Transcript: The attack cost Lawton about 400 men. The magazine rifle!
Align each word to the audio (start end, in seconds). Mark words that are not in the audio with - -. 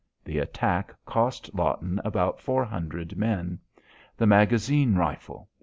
The 0.25 0.39
attack 0.39 0.95
cost 1.05 1.53
Lawton 1.53 2.01
about 2.03 2.39
400 2.39 3.15
men. 3.17 3.59
The 4.17 4.25
magazine 4.25 4.95
rifle! 4.95 5.47